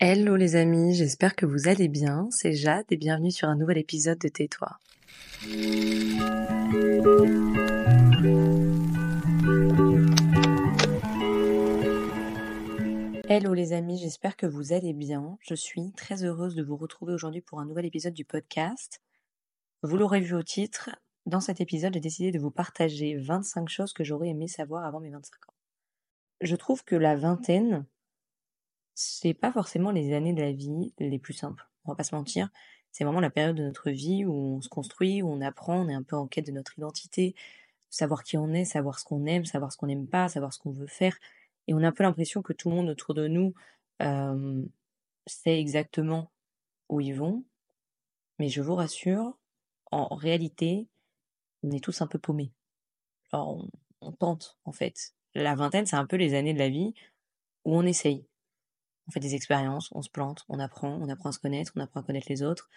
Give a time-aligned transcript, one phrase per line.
[0.00, 2.28] Hello les amis, j'espère que vous allez bien.
[2.30, 4.78] C'est Jade et bienvenue sur un nouvel épisode de Tais-toi.
[13.28, 15.36] Hello les amis, j'espère que vous allez bien.
[15.40, 19.00] Je suis très heureuse de vous retrouver aujourd'hui pour un nouvel épisode du podcast.
[19.82, 20.90] Vous l'aurez vu au titre,
[21.26, 25.00] dans cet épisode, j'ai décidé de vous partager 25 choses que j'aurais aimé savoir avant
[25.00, 25.54] mes 25 ans.
[26.40, 27.84] Je trouve que la vingtaine,
[29.00, 31.68] c'est pas forcément les années de la vie les plus simples.
[31.84, 32.48] On va pas se mentir.
[32.90, 35.88] C'est vraiment la période de notre vie où on se construit, où on apprend, on
[35.88, 37.36] est un peu en quête de notre identité,
[37.90, 40.58] savoir qui on est, savoir ce qu'on aime, savoir ce qu'on n'aime pas, savoir ce
[40.58, 41.16] qu'on veut faire.
[41.68, 43.54] Et on a un peu l'impression que tout le monde autour de nous
[44.02, 44.64] euh,
[45.26, 46.32] sait exactement
[46.88, 47.44] où ils vont.
[48.40, 49.38] Mais je vous rassure,
[49.92, 50.88] en réalité,
[51.62, 52.50] on est tous un peu paumés.
[53.30, 53.70] Alors, on,
[54.00, 55.14] on tente, en fait.
[55.36, 56.94] La vingtaine, c'est un peu les années de la vie
[57.64, 58.26] où on essaye
[59.08, 61.80] on fait des expériences, on se plante, on apprend, on apprend à se connaître, on
[61.80, 62.68] apprend à connaître les autres,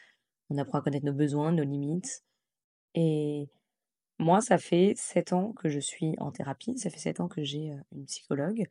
[0.49, 2.23] on apprend à connaître nos besoins, nos limites.
[2.95, 3.49] Et
[4.17, 7.43] moi, ça fait sept ans que je suis en thérapie, ça fait sept ans que
[7.43, 8.67] j'ai euh, une psychologue.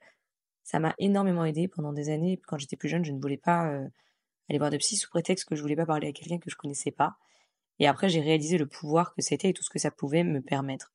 [0.63, 2.41] Ça m'a énormément aidé pendant des années.
[2.47, 3.89] Quand j'étais plus jeune, je ne voulais pas euh,
[4.49, 6.57] aller voir de psy sous prétexte que je voulais pas parler à quelqu'un que je
[6.57, 7.17] connaissais pas.
[7.79, 10.41] Et après, j'ai réalisé le pouvoir que c'était et tout ce que ça pouvait me
[10.41, 10.93] permettre.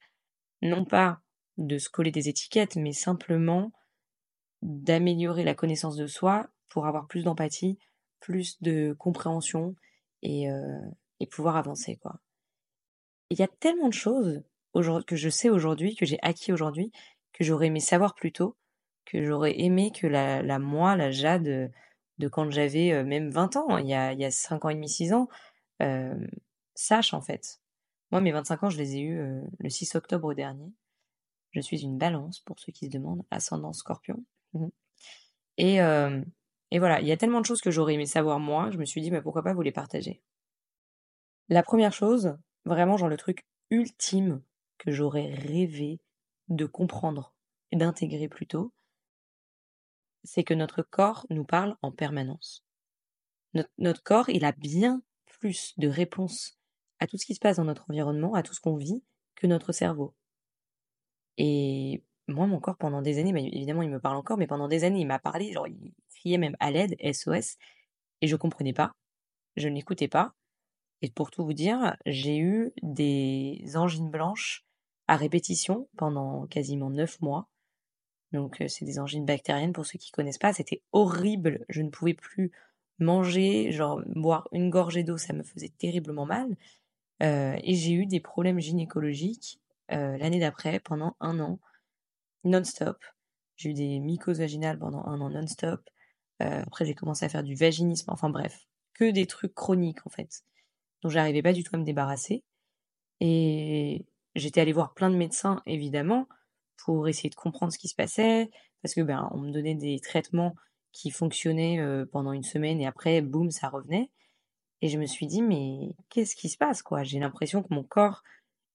[0.62, 1.20] Non pas
[1.58, 3.72] de se coller des étiquettes, mais simplement
[4.62, 7.80] d'améliorer la connaissance de soi pour avoir plus d'empathie,
[8.20, 9.76] plus de compréhension
[10.22, 10.82] et, euh,
[11.22, 12.20] et pouvoir avancer quoi.
[13.30, 14.44] Il y a tellement de choses
[15.08, 16.92] que je sais aujourd'hui, que j'ai acquis aujourd'hui,
[17.32, 18.58] que j'aurais aimé savoir plus tôt,
[19.06, 21.72] que j'aurais aimé que la, moi, la Jade
[22.18, 24.70] de quand j'avais euh, même 20 ans, il y a, il y a 5 ans
[24.70, 25.30] et demi, 6 ans,
[25.82, 26.14] euh,
[26.74, 27.62] sache en fait.
[28.12, 30.74] Moi, mes 25 ans, je les ai eus euh, le 6 octobre dernier.
[31.52, 34.26] Je suis une balance, pour ceux qui se demandent, ascendant scorpion.
[34.52, 34.68] Mmh
[35.58, 36.22] et, euh,
[36.76, 38.84] et voilà, il y a tellement de choses que j'aurais aimé savoir moi, je me
[38.84, 40.22] suis dit, mais pourquoi pas vous les partager?
[41.48, 44.42] La première chose, vraiment genre le truc ultime
[44.78, 46.02] que j'aurais rêvé
[46.50, 47.34] de comprendre
[47.72, 48.74] et d'intégrer plutôt,
[50.26, 52.66] c'est que notre corps nous parle en permanence.
[53.54, 55.02] Notre, notre, corps, il a bien
[55.40, 56.58] plus de réponses
[57.00, 59.02] à tout ce qui se passe dans notre environnement, à tout ce qu'on vit,
[59.36, 60.14] que notre cerveau.
[61.38, 64.84] Et moi, mon corps, pendant des années, évidemment, il me parle encore, mais pendant des
[64.84, 67.58] années, il m'a parlé, genre, il criait même à l'aide, SOS,
[68.22, 68.94] et je comprenais pas,
[69.58, 70.34] je n'écoutais pas.
[71.02, 74.66] Et pour tout vous dire, j'ai eu des angines blanches
[75.08, 77.48] à répétition pendant quasiment neuf mois.
[78.32, 82.16] Donc, c'est des angines bactériennes, pour ceux qui connaissent pas, c'était horrible, je ne pouvais
[82.16, 82.52] plus
[82.98, 86.56] manger, genre, boire une gorgée d'eau, ça me faisait terriblement mal.
[87.22, 89.60] Euh, et j'ai eu des problèmes gynécologiques
[89.92, 91.60] euh, l'année d'après, pendant un an
[92.46, 92.98] non-stop.
[93.56, 95.82] J'ai eu des mycoses vaginales pendant un an non-stop.
[96.42, 98.12] Euh, après, j'ai commencé à faire du vaginisme.
[98.12, 100.44] Enfin bref, que des trucs chroniques en fait,
[101.02, 102.44] dont j'arrivais pas du tout à me débarrasser.
[103.22, 104.06] Et
[104.36, 106.28] j'étais allée voir plein de médecins, évidemment,
[106.78, 108.50] pour essayer de comprendre ce qui se passait,
[108.82, 110.56] parce que ben on me donnait des traitements
[110.92, 114.12] qui fonctionnaient euh, pendant une semaine et après, boum, ça revenait.
[114.82, 117.04] Et je me suis dit, mais qu'est-ce qui se passe quoi?
[117.04, 118.24] J'ai l'impression que mon corps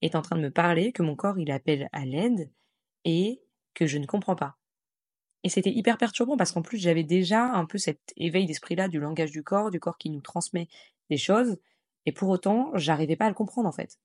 [0.02, 2.50] est en train de me parler, que mon corps il appelle à l'aide
[3.05, 3.43] et
[3.81, 4.59] que je ne comprends pas.
[5.43, 9.00] Et c'était hyper perturbant parce qu'en plus, j'avais déjà un peu cet éveil d'esprit-là du
[9.00, 10.69] langage du corps, du corps qui nous transmet
[11.09, 11.59] des choses.
[12.05, 13.99] Et pour autant, j'arrivais pas à le comprendre, en fait.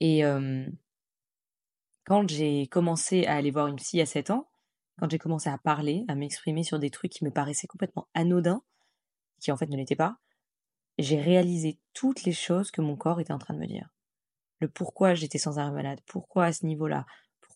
[0.00, 0.22] Et
[2.04, 4.48] quand j'ai commencé à aller voir une psy à 7 ans,
[4.98, 8.62] quand j'ai commencé à parler, à m'exprimer sur des trucs qui me paraissaient complètement anodins,
[9.40, 10.16] qui en fait ne l'étaient pas,
[10.96, 13.90] j'ai réalisé toutes les choses que mon corps était en train de me dire.
[14.60, 17.04] Le pourquoi j'étais sans arrêt malade, pourquoi à ce niveau-là,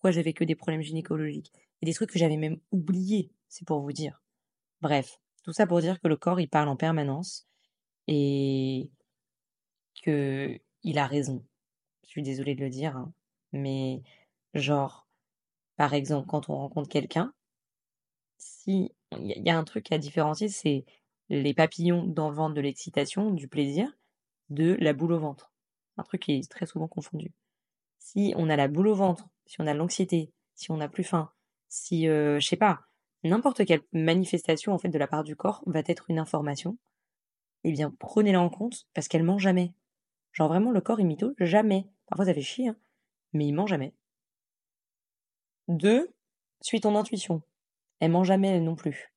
[0.00, 1.52] pourquoi j'avais que des problèmes gynécologiques,
[1.82, 4.23] et des trucs que j'avais même oubliés, c'est pour vous dire.
[4.81, 7.47] Bref, tout ça pour dire que le corps, il parle en permanence,
[8.06, 8.91] et
[10.02, 11.44] que il a raison.
[12.05, 13.12] Je suis désolée de le dire, hein,
[13.52, 14.02] mais
[14.55, 15.06] genre,
[15.76, 17.35] par exemple, quand on rencontre quelqu'un,
[18.38, 20.87] si il y a un truc à différencier, c'est
[21.29, 23.93] les papillons dans le ventre de l'excitation, du plaisir,
[24.49, 25.52] de la boule au ventre.
[25.99, 27.35] Un truc qui est très souvent confondu.
[27.99, 31.02] Si on a la boule au ventre, si on a l'anxiété, si on n'a plus
[31.02, 31.32] faim,
[31.69, 32.82] si, euh, je sais pas,
[33.25, 36.79] n'importe quelle manifestation en fait de la part du corps va être une information,
[37.64, 39.75] eh bien prenez-la en compte parce qu'elle ment jamais.
[40.31, 41.88] Genre vraiment le corps il mytho jamais.
[42.06, 42.76] Parfois ça fait chier, hein,
[43.32, 43.93] mais il ment jamais.
[45.67, 46.14] Deux,
[46.61, 47.43] suis ton intuition.
[47.99, 49.12] Elle ment jamais elle non plus.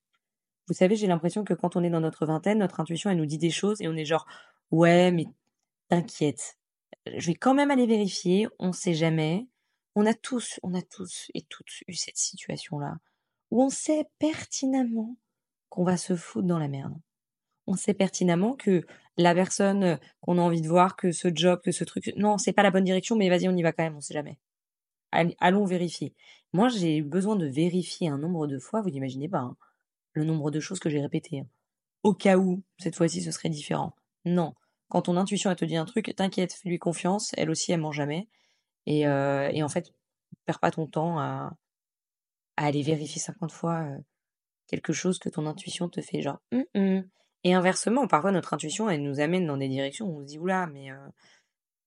[0.68, 3.28] Vous savez, j'ai l'impression que quand on est dans notre vingtaine, notre intuition, elle nous
[3.28, 4.26] dit des choses et on est genre,
[4.72, 5.26] ouais, mais
[5.90, 6.58] t'inquiète.
[7.06, 9.48] Je vais quand même aller vérifier, on sait jamais.
[9.95, 12.98] On a tous, on a tous et toutes eu cette situation-là
[13.51, 15.16] où on sait pertinemment
[15.69, 16.95] qu'on va se foutre dans la merde.
[17.68, 18.86] On sait pertinemment que
[19.18, 22.54] la personne qu'on a envie de voir, que ce job, que ce truc, non, c'est
[22.54, 24.40] pas la bonne direction, mais vas-y, on y va quand même, on sait jamais.
[25.12, 26.16] Allons vérifier.
[26.51, 29.39] Moi, j'ai eu besoin de vérifier un nombre de fois, vous n'imaginez pas.
[29.39, 29.56] Hein
[30.13, 31.39] le nombre de choses que j'ai répétées.
[31.39, 31.48] Hein.
[32.04, 33.96] Au cas où, cette fois-ci, ce serait différent.
[34.25, 34.54] Non.
[34.89, 37.31] Quand ton intuition, elle te dit un truc, t'inquiète, fais-lui confiance.
[37.38, 38.28] Elle aussi, elle ment jamais.
[38.86, 39.94] Et, euh, et en fait,
[40.46, 41.54] perds pas ton temps à,
[42.58, 43.98] aller vérifier 50 fois euh,
[44.68, 47.04] quelque chose que ton intuition te fait genre hum, hum.
[47.44, 50.38] et inversement parfois notre intuition elle nous amène dans des directions où on se dit
[50.38, 51.08] oula mais euh,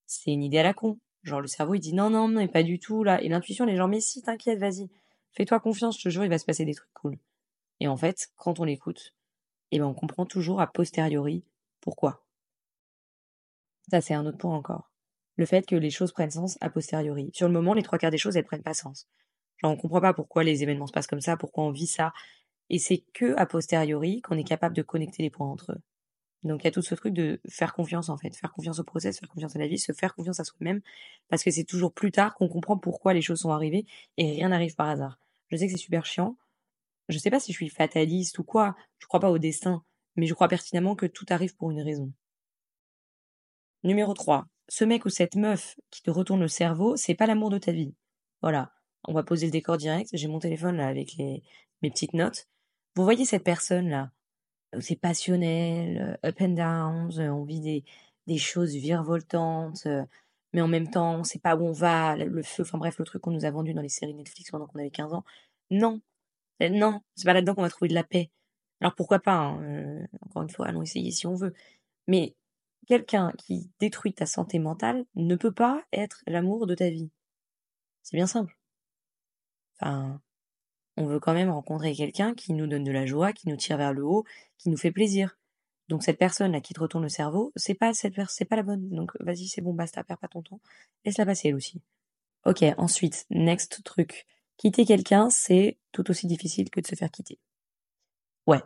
[0.06, 2.64] c'est une idée à la con genre le cerveau il dit non non non pas
[2.64, 4.90] du tout là et l'intuition elle est genre mais si t'inquiète vas-y
[5.30, 7.16] fais-toi confiance je te jure il va se passer des trucs cool
[7.80, 9.14] et en fait, quand on l'écoute,
[9.70, 11.44] eh ben on comprend toujours a posteriori
[11.80, 12.24] pourquoi.
[13.90, 14.90] Ça, c'est un autre point encore.
[15.36, 17.30] Le fait que les choses prennent sens a posteriori.
[17.34, 19.06] Sur le moment, les trois quarts des choses, elles prennent pas sens.
[19.62, 22.12] Genre, on comprend pas pourquoi les événements se passent comme ça, pourquoi on vit ça.
[22.70, 25.80] Et c'est que a posteriori qu'on est capable de connecter les points entre eux.
[26.42, 28.34] Donc, il y a tout ce truc de faire confiance, en fait.
[28.36, 30.80] Faire confiance au process, faire confiance à la vie, se faire confiance à soi-même.
[31.28, 33.86] Parce que c'est toujours plus tard qu'on comprend pourquoi les choses sont arrivées
[34.16, 35.18] et rien n'arrive par hasard.
[35.50, 36.36] Je sais que c'est super chiant,
[37.08, 39.84] je sais pas si je suis fataliste ou quoi, je crois pas au destin,
[40.16, 42.12] mais je crois pertinemment que tout arrive pour une raison.
[43.84, 44.46] Numéro 3.
[44.68, 47.72] Ce mec ou cette meuf qui te retourne le cerveau, c'est pas l'amour de ta
[47.72, 47.94] vie.
[48.42, 48.72] Voilà.
[49.04, 50.10] On va poser le décor direct.
[50.12, 51.42] J'ai mon téléphone là avec les,
[51.82, 52.48] mes petites notes.
[52.96, 54.10] Vous voyez cette personne là
[54.80, 57.84] C'est passionnel, up and downs, on vit des,
[58.26, 59.86] des choses virevoltantes,
[60.52, 63.04] mais en même temps, on sait pas où on va, le feu, enfin bref, le
[63.04, 65.24] truc qu'on nous a vendu dans les séries Netflix pendant qu'on avait 15 ans.
[65.70, 66.00] Non,
[66.60, 68.30] non, c'est pas là-dedans qu'on va trouver de la paix.
[68.80, 71.54] Alors pourquoi pas, hein, euh, encore une fois, allons essayer si on veut.
[72.08, 72.34] Mais
[72.86, 77.10] quelqu'un qui détruit ta santé mentale ne peut pas être l'amour de ta vie.
[78.02, 78.56] C'est bien simple.
[79.80, 80.20] Enfin,
[80.96, 83.76] on veut quand même rencontrer quelqu'un qui nous donne de la joie, qui nous tire
[83.76, 84.24] vers le haut,
[84.58, 85.38] qui nous fait plaisir.
[85.88, 88.62] Donc cette personne là qui te retourne le cerveau, c'est pas cette c'est pas la
[88.62, 88.88] bonne.
[88.90, 90.60] Donc vas-y, c'est bon, basta, perds pas ton temps.
[91.04, 91.82] Laisse-la passer elle aussi.
[92.44, 94.26] Ok, ensuite, next truc.
[94.56, 97.38] Quitter quelqu'un, c'est tout aussi difficile que de se faire quitter.
[98.46, 98.62] Ouais.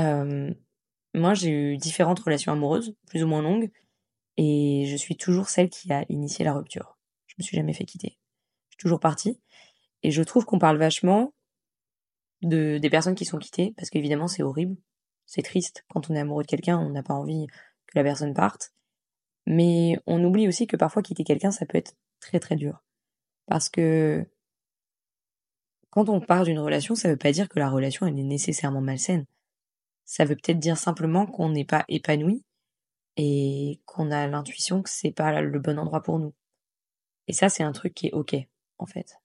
[0.00, 0.52] Euh,
[1.18, 3.70] moi, j'ai eu différentes relations amoureuses, plus ou moins longues,
[4.36, 6.98] et je suis toujours celle qui a initié la rupture.
[7.26, 8.18] Je me suis jamais fait quitter.
[8.68, 9.40] Je suis toujours partie.
[10.02, 11.32] Et je trouve qu'on parle vachement
[12.42, 14.76] de, des personnes qui sont quittées, parce qu'évidemment, c'est horrible.
[15.26, 15.84] C'est triste.
[15.88, 17.46] Quand on est amoureux de quelqu'un, on n'a pas envie
[17.86, 18.72] que la personne parte.
[19.46, 22.84] Mais on oublie aussi que parfois quitter quelqu'un, ça peut être très très dur.
[23.46, 24.26] Parce que
[25.90, 29.26] quand on part d'une relation, ça veut pas dire que la relation est nécessairement malsaine.
[30.08, 32.42] Ça veut peut-être dire simplement qu'on n'est pas épanoui
[33.18, 36.32] et qu'on a l'intuition que c'est pas le bon endroit pour nous.
[37.26, 38.34] Et ça, c'est un truc qui est ok,
[38.78, 39.18] en fait.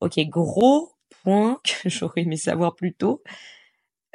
[0.00, 3.22] Ok, gros point que j'aurais aimé savoir plus tôt.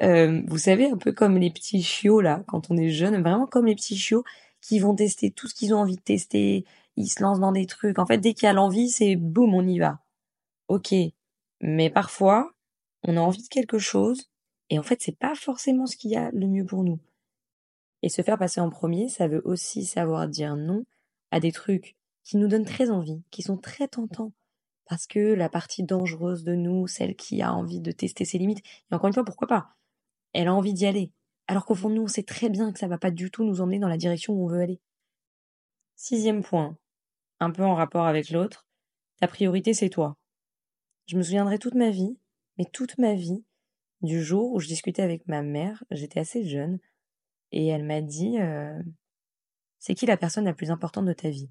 [0.04, 3.48] Euh, vous savez, un peu comme les petits chiots là, quand on est jeune, vraiment
[3.48, 4.24] comme les petits chiots
[4.62, 6.66] qui vont tester tout ce qu'ils ont envie de tester.
[6.98, 7.98] Ils se lancent dans des trucs.
[7.98, 10.02] En fait, dès qu'il y a l'envie, c'est boum, on y va.
[10.68, 10.94] Ok,
[11.62, 12.52] mais parfois,
[13.02, 14.30] on a envie de quelque chose,
[14.70, 17.00] et en fait, c'est pas forcément ce qu'il y a le mieux pour nous.
[18.02, 20.86] Et se faire passer en premier, ça veut aussi savoir dire non
[21.32, 24.34] à des trucs qui nous donnent très envie, qui sont très tentants.
[24.88, 28.66] parce que la partie dangereuse de nous, celle qui a envie de tester ses limites,
[28.90, 29.76] et encore une fois, pourquoi pas?
[30.34, 31.12] Elle a envie d'y aller.
[31.48, 33.44] Alors qu'au fond de nous, on sait très bien que ça va pas du tout
[33.44, 34.80] nous emmener dans la direction où on veut aller.
[35.96, 36.78] Sixième point,
[37.40, 38.66] un peu en rapport avec l'autre,
[39.20, 40.18] ta priorité c'est toi.
[41.08, 42.18] Je me souviendrai toute ma vie,
[42.58, 43.44] mais toute ma vie,
[44.02, 46.80] du jour où je discutais avec ma mère, j'étais assez jeune,
[47.52, 48.80] et elle m'a dit euh,
[49.80, 51.50] C'est qui la personne la plus importante de ta vie?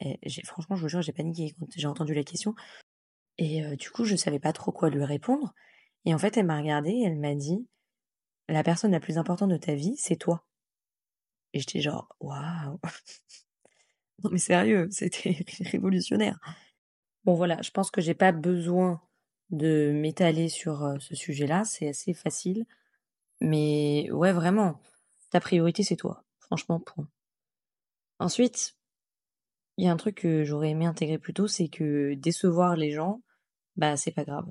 [0.00, 2.54] Et Franchement, je vous jure, j'ai paniqué quand j'ai entendu la question.
[3.38, 5.54] Et euh, du coup, je savais pas trop quoi lui répondre.
[6.04, 7.66] Et en fait, elle m'a regardée et elle m'a dit
[8.48, 10.44] La personne la plus importante de ta vie, c'est toi.
[11.52, 12.80] Et j'étais genre Waouh
[14.24, 16.38] Non mais sérieux, c'était révolutionnaire.
[17.24, 19.00] Bon voilà, je pense que j'ai pas besoin
[19.50, 22.64] de m'étaler sur ce sujet-là, c'est assez facile.
[23.40, 24.80] Mais ouais, vraiment,
[25.30, 26.24] ta priorité c'est toi.
[26.38, 27.08] Franchement, point.
[28.18, 28.76] Ensuite,
[29.76, 32.90] il y a un truc que j'aurais aimé intégrer plus tôt, c'est que décevoir les
[32.90, 33.22] gens,
[33.76, 34.50] bah c'est pas grave.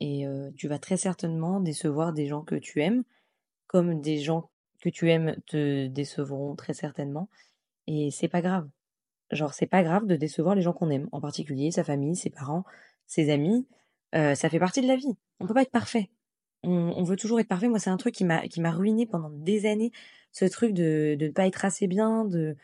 [0.00, 3.04] Et tu vas très certainement décevoir des gens que tu aimes,
[3.66, 7.28] comme des gens que tu aimes te décevront très certainement.
[7.86, 8.68] Et c'est pas grave.
[9.30, 12.30] Genre, c'est pas grave de décevoir les gens qu'on aime, en particulier sa famille, ses
[12.30, 12.64] parents,
[13.06, 13.66] ses amis.
[14.14, 15.16] Euh, ça fait partie de la vie.
[15.40, 16.10] On peut pas être parfait.
[16.62, 17.68] On, veut toujours être parfait.
[17.68, 19.92] Moi, c'est un truc qui m'a qui m'a ruiné pendant des années.
[20.32, 22.56] Ce truc de de ne pas être assez bien, de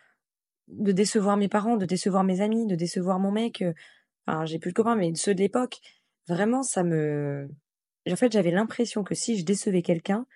[0.68, 3.62] de décevoir mes parents, de décevoir mes amis, de décevoir mon mec.
[3.62, 3.72] Euh,
[4.26, 5.80] enfin, j'ai plus de copains, mais ceux de l'époque.
[6.28, 7.48] Vraiment, ça me.
[8.10, 10.26] En fait, j'avais l'impression que si je décevais quelqu'un,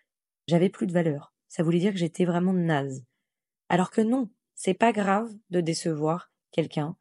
[0.47, 1.35] j'avais plus de valeur.
[1.49, 3.05] Ça voulait dire que j'étais vraiment naze.
[3.69, 6.97] Alors que non, c'est pas grave de décevoir quelqu'un,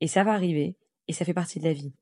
[0.00, 0.76] et ça va arriver,
[1.08, 1.92] et ça fait partie de la vie.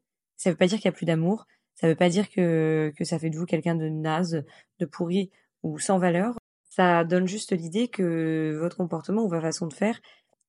[0.42, 1.46] Ça veut pas dire qu'il y a plus d'amour,
[1.76, 4.42] ça veut pas dire que, que ça fait de vous quelqu'un de naze,
[4.80, 5.30] de pourri
[5.62, 6.37] ou sans valeur.
[6.64, 10.00] Ça donne juste l'idée que votre comportement ou votre façon de faire,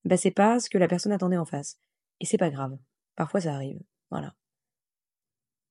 [0.04, 1.78] bah c'est pas ce que la personne attendait en face.
[2.20, 2.76] Et c'est pas grave.
[3.16, 3.80] Parfois ça arrive.
[4.10, 4.34] Voilà.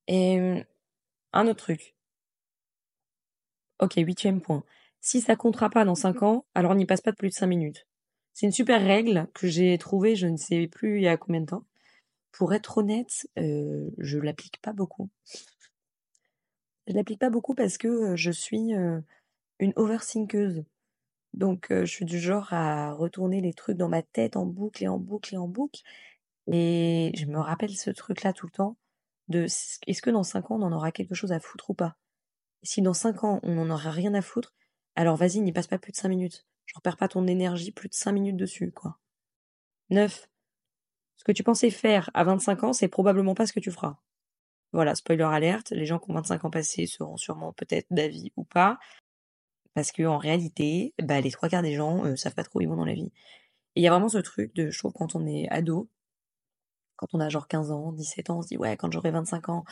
[0.07, 0.63] Et
[1.33, 1.93] un autre truc.
[3.79, 4.63] Ok, huitième point.
[5.01, 7.47] Si ça comptera pas dans cinq ans, alors n'y passe pas de plus de cinq
[7.47, 7.87] minutes.
[8.31, 11.41] C'est une super règle que j'ai trouvée, je ne sais plus il y a combien
[11.41, 11.65] de temps.
[12.33, 15.09] Pour être honnête, euh, je l'applique pas beaucoup.
[16.87, 18.99] Je l'applique pas beaucoup parce que euh, je suis euh,
[19.59, 20.65] une overthinkeuse.
[21.33, 24.87] Donc je suis du genre à retourner les trucs dans ma tête en boucle et
[24.87, 25.81] en boucle et en boucle.
[26.51, 28.77] Et je me rappelle ce truc-là tout le temps
[29.29, 29.45] de
[29.87, 31.95] est-ce que dans cinq ans on en aura quelque chose à foutre ou pas?
[32.61, 34.53] Si dans cinq ans on n'en aura rien à foutre,
[34.95, 36.45] alors vas-y, n'y passe pas plus de cinq minutes.
[36.67, 38.99] Genre, perds pas ton énergie plus de 5 minutes dessus, quoi.
[39.89, 40.29] 9.
[41.15, 43.97] Ce que tu pensais faire à 25 ans, c'est probablement pas ce que tu feras.
[44.73, 48.43] Voilà, spoiler alerte, les gens qui ont 25 ans passés seront sûrement peut-être d'avis ou
[48.43, 48.79] pas.
[49.75, 52.61] Parce que en réalité, bah, les trois quarts des gens euh, savent pas trop où
[52.61, 53.11] ils vont dans la vie.
[53.75, 55.89] Et il y a vraiment ce truc de, je trouve, quand on est ado,
[56.95, 59.49] quand on a genre 15 ans, 17 ans, on se dit, ouais, quand j'aurai 25
[59.49, 59.63] ans,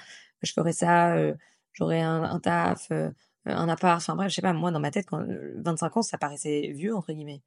[0.41, 1.35] je ferai ça, euh,
[1.73, 3.11] j'aurai un, taf, euh,
[3.45, 5.23] un appart, enfin bref, je sais pas, moi dans ma tête, quand
[5.57, 7.41] 25 euh, ans, ça paraissait vieux, entre guillemets.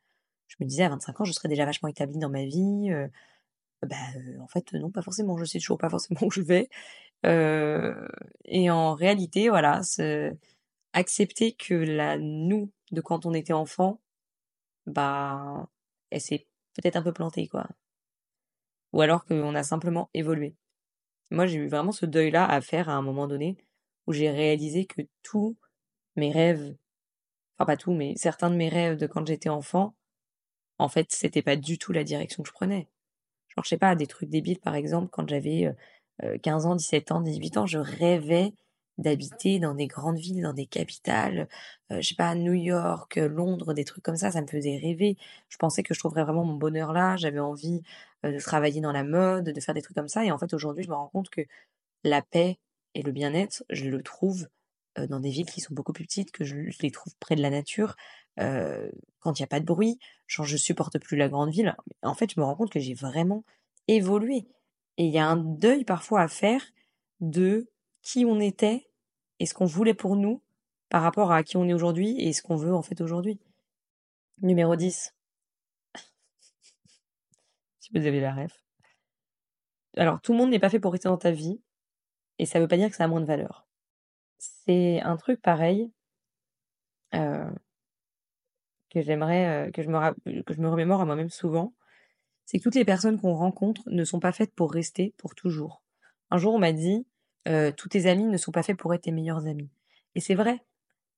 [0.48, 2.90] Je me disais, à 25 ans, je serais déjà vachement établie dans ma vie.
[3.86, 3.96] Bah,
[4.40, 6.68] en fait, non, pas forcément, je sais toujours pas forcément où je vais.
[8.44, 9.80] et en réalité, voilà,
[10.92, 14.00] accepter que la nous de quand on était enfant,
[14.86, 15.68] bah,
[16.10, 17.68] elle s'est peut-être un peu plantée, quoi.
[18.92, 20.54] Ou alors qu'on a simplement évolué.
[21.30, 23.56] Moi, j'ai eu vraiment ce deuil-là à faire à un moment donné
[24.06, 25.56] où j'ai réalisé que tout
[26.16, 26.76] mes rêves,
[27.58, 29.94] enfin pas tout, mais certains de mes rêves de quand j'étais enfant,
[30.78, 32.88] en fait, c'était pas du tout la direction que je prenais.
[33.56, 35.74] Genre, je sais pas, des trucs débiles, par exemple, quand j'avais
[36.42, 38.52] 15 ans, 17 ans, 18 ans, je rêvais
[38.98, 41.48] d'habiter dans des grandes villes, dans des capitales,
[41.90, 45.16] je sais pas, New York, Londres, des trucs comme ça, ça me faisait rêver.
[45.48, 47.82] Je pensais que je trouverais vraiment mon bonheur là, j'avais envie
[48.22, 50.84] de travailler dans la mode, de faire des trucs comme ça, et en fait aujourd'hui
[50.84, 51.42] je me rends compte que
[52.04, 52.58] la paix
[52.94, 54.48] et le bien-être, je le trouve
[54.96, 57.50] dans des villes qui sont beaucoup plus petites, que je, les trouve près de la
[57.50, 57.96] nature,
[58.36, 61.76] quand il n'y a pas de bruit, genre je supporte plus la grande ville.
[62.02, 63.44] En fait, je me rends compte que j'ai vraiment
[63.88, 64.46] évolué.
[64.96, 66.62] Et il y a un deuil parfois à faire
[67.20, 67.70] de
[68.02, 68.88] qui on était
[69.40, 70.42] et ce qu'on voulait pour nous
[70.88, 73.40] par rapport à qui on est aujourd'hui et ce qu'on veut en fait aujourd'hui.
[74.42, 75.14] Numéro 10.
[77.80, 78.62] si vous avez la ref.
[79.96, 81.60] Alors, tout le monde n'est pas fait pour rester dans ta vie,
[82.38, 83.66] et ça ne veut pas dire que ça a moins de valeur
[84.66, 85.90] c'est un truc pareil
[87.14, 87.50] euh,
[88.90, 91.74] que j'aimerais, euh, que, je me remémore à moi-même souvent.
[92.44, 95.82] C'est que toutes les personnes qu'on rencontre ne sont pas faites pour rester pour toujours.
[96.30, 97.06] Un jour, on m'a dit,
[97.48, 99.70] euh, tous tes amis ne sont pas faits pour être tes meilleurs amis.
[100.14, 100.62] Et c'est vrai.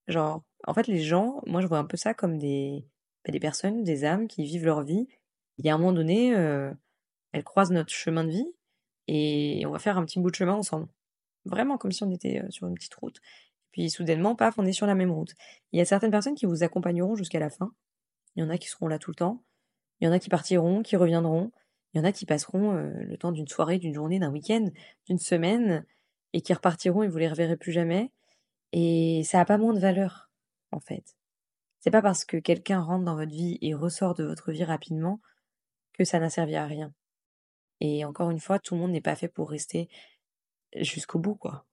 [0.08, 2.86] Genre, en fait, les gens, moi, je vois un peu ça comme des,
[3.24, 5.08] bah, des personnes, des âmes qui vivent leur vie.
[5.58, 6.30] Il y un moment donné,
[7.32, 8.52] elles croisent notre chemin de vie
[9.08, 10.88] et on va faire un petit bout de chemin ensemble.
[11.46, 13.20] Vraiment comme si on était sur une petite route.
[13.72, 15.34] Puis soudainement, paf, on est sur la même route.
[15.72, 17.72] Il y a certaines personnes qui vous accompagneront jusqu'à la fin.
[18.34, 19.42] Il y en a qui seront là tout le temps.
[20.00, 21.52] Il y en a qui partiront, qui reviendront.
[21.92, 24.66] Il y en a qui passeront le temps d'une soirée, d'une journée, d'un week-end,
[25.06, 25.86] d'une semaine,
[26.32, 28.12] et qui repartiront et vous les reverrez plus jamais.
[28.72, 30.30] Et ça n'a pas moins de valeur,
[30.72, 31.16] en fait.
[31.80, 35.20] C'est pas parce que quelqu'un rentre dans votre vie et ressort de votre vie rapidement
[35.94, 36.92] que ça n'a servi à rien.
[37.80, 39.88] Et encore une fois, tout le monde n'est pas fait pour rester
[40.82, 41.66] jusqu'au bout, quoi.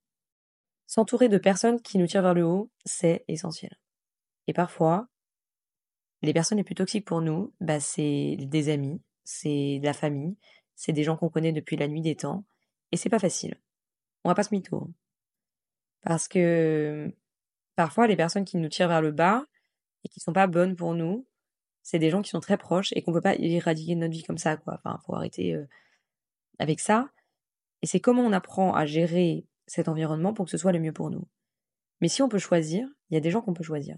[0.88, 3.80] S'entourer de personnes qui nous tirent vers le haut, c'est essentiel.
[4.48, 5.08] Et parfois,
[6.22, 10.38] les personnes les plus toxiques pour nous, bah, c'est des amis, c'est de la famille,
[10.76, 12.46] c'est des gens qu'on connaît depuis la nuit des temps,
[12.92, 13.56] et c'est pas facile.
[14.24, 14.78] On va pas se mytho.
[14.78, 14.94] Hein.
[16.02, 17.14] Parce que
[17.76, 19.46] parfois, les personnes qui nous tirent vers le bas
[20.04, 21.26] et qui sont pas bonnes pour nous,
[21.82, 24.24] c'est des gens qui sont très proches et qu'on peut pas éradiquer de notre vie
[24.24, 24.76] comme ça, quoi.
[24.76, 25.66] Enfin, faut arrêter euh,
[26.60, 27.10] avec ça.
[27.84, 30.94] Et c'est comment on apprend à gérer cet environnement pour que ce soit le mieux
[30.94, 31.28] pour nous.
[32.00, 33.98] Mais si on peut choisir, il y a des gens qu'on peut choisir.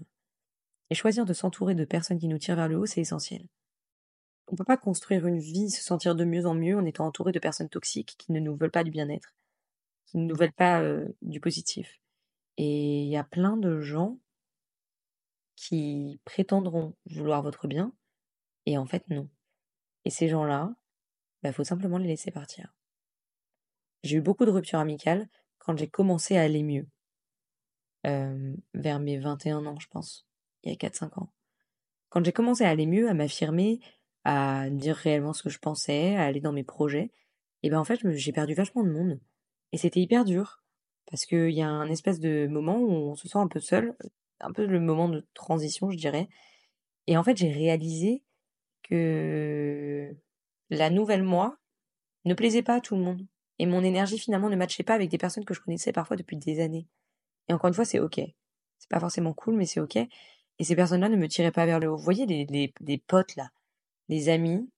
[0.90, 3.46] Et choisir de s'entourer de personnes qui nous tirent vers le haut, c'est essentiel.
[4.48, 7.06] On ne peut pas construire une vie, se sentir de mieux en mieux en étant
[7.06, 9.34] entouré de personnes toxiques qui ne nous veulent pas du bien-être,
[10.06, 12.00] qui ne nous veulent pas euh, du positif.
[12.56, 14.18] Et il y a plein de gens
[15.54, 17.92] qui prétendront vouloir votre bien,
[18.66, 19.28] et en fait non.
[20.04, 22.76] Et ces gens-là, il bah, faut simplement les laisser partir.
[24.02, 26.86] J'ai eu beaucoup de ruptures amicales quand j'ai commencé à aller mieux.
[28.06, 30.26] Euh, vers mes 21 ans, je pense,
[30.62, 31.32] il y a 4-5 ans.
[32.08, 33.80] Quand j'ai commencé à aller mieux, à m'affirmer,
[34.24, 37.10] à dire réellement ce que je pensais, à aller dans mes projets,
[37.62, 39.20] et ben en fait, j'ai perdu vachement de monde.
[39.72, 40.62] Et c'était hyper dur.
[41.10, 43.96] Parce qu'il y a un espèce de moment où on se sent un peu seul,
[44.40, 46.28] un peu le moment de transition, je dirais.
[47.06, 48.22] Et en fait, j'ai réalisé
[48.82, 50.14] que
[50.70, 51.58] la nouvelle moi
[52.24, 53.26] ne plaisait pas à tout le monde.
[53.58, 56.36] Et mon énergie finalement ne matchait pas avec des personnes que je connaissais parfois depuis
[56.36, 56.86] des années.
[57.48, 58.20] Et encore une fois, c'est ok.
[58.78, 59.96] C'est pas forcément cool, mais c'est ok.
[59.96, 61.96] Et ces personnes-là ne me tiraient pas vers le haut.
[61.96, 63.50] Vous voyez les, potes là,
[64.08, 64.68] les amis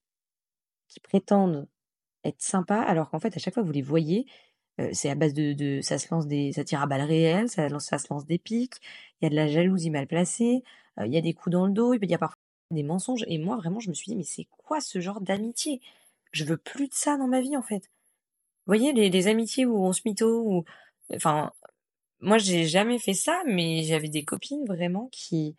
[0.89, 1.69] qui prétendent
[2.25, 4.27] être sympas, alors qu'en fait, à chaque fois vous les voyez,
[4.81, 7.49] euh, c'est à base de, de, ça se lance des, ça tire à balles réelles,
[7.49, 8.75] ça, ça se lance des pics,
[9.21, 10.65] il y a de la jalousie mal placée,
[10.99, 12.39] euh, il y a des coups dans le dos, il y a parfois
[12.71, 13.25] des mensonges.
[13.29, 15.81] Et moi, vraiment, je me suis dit, mais c'est quoi ce genre d'amitié?
[16.33, 17.91] Je veux plus de ça dans ma vie, en fait.
[18.69, 20.65] Voyez, les, amitiés où on se mytho, ou,
[21.15, 21.53] enfin,
[22.21, 25.57] moi, j'ai jamais fait ça, mais j'avais des copines vraiment qui,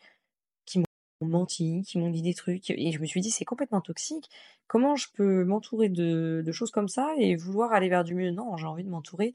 [0.66, 0.86] qui m'ont
[1.28, 4.30] menti, qui m'ont dit des trucs, et je me suis dit, c'est complètement toxique.
[4.68, 8.32] Comment je peux m'entourer de, choses comme ça et vouloir aller vers du mieux?
[8.32, 9.34] Non, j'ai envie de m'entourer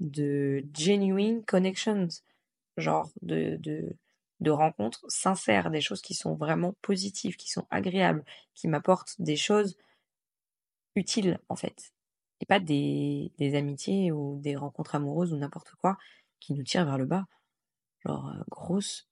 [0.00, 2.08] de genuine connections,
[2.76, 9.16] genre de rencontres sincères, des choses qui sont vraiment positives, qui sont agréables, qui m'apportent
[9.20, 9.76] des choses
[10.94, 11.95] utiles en fait
[12.40, 15.96] et pas des, des amitiés ou des rencontres amoureuses ou n'importe quoi
[16.40, 17.24] qui nous tirent vers le bas.
[18.04, 19.06] Genre, euh, grosse.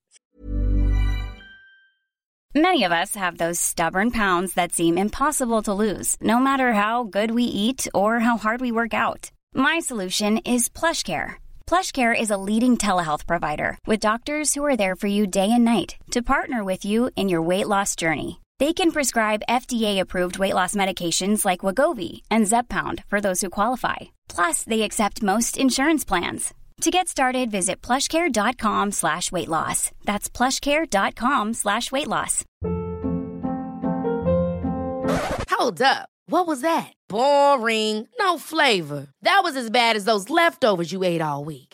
[2.57, 7.03] Many of us have those stubborn pounds that seem impossible to lose, no matter how
[7.03, 9.33] good we eat or how hard we work out.
[9.53, 11.35] My solution is PlushCare.
[11.67, 15.65] PlushCare is a leading telehealth provider with doctors who are there for you day and
[15.65, 18.41] night to partner with you in your weight loss journey.
[18.61, 23.97] They can prescribe FDA-approved weight loss medications like Wagovi and Zepbound for those who qualify.
[24.29, 26.55] Plus, they accept most insurance plans.
[26.83, 29.90] To get started, visit plushcare.com slash weight loss.
[30.05, 32.45] That's plushcare.com slash weight loss.
[35.51, 36.09] Hold up.
[36.27, 36.93] What was that?
[37.09, 38.09] Boring.
[38.19, 39.09] No flavor.
[39.23, 41.74] That was as bad as those leftovers you ate all week.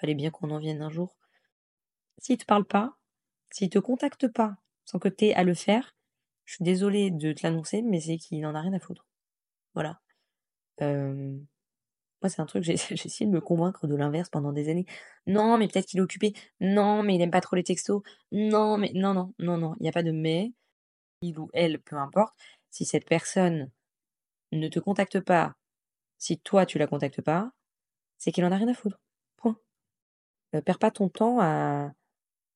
[0.00, 1.16] fallait bien qu'on en vienne un jour.
[2.18, 2.96] S'il te parle pas,
[3.50, 5.94] s'il te contacte pas sans que tu aies à le faire,
[6.44, 9.06] je suis désolée de te l'annoncer, mais c'est qu'il n'en a rien à foutre.
[9.74, 10.00] Voilà.
[10.82, 11.38] Euh,
[12.22, 14.86] moi, c'est un truc, j'ai essayé de me convaincre de l'inverse pendant des années.
[15.26, 16.34] Non, mais peut-être qu'il est occupé.
[16.60, 18.02] Non, mais il aime pas trop les textos.
[18.32, 19.74] Non, mais non, non, non, non.
[19.80, 20.52] Il n'y a pas de mais.
[21.22, 22.34] Il ou elle, peu importe.
[22.70, 23.70] Si cette personne
[24.52, 25.54] ne te contacte pas,
[26.18, 27.52] si toi tu la contactes pas,
[28.18, 29.00] c'est qu'il en a rien à foutre.
[30.50, 30.58] Point.
[30.58, 31.92] Euh, perds pas ton temps à,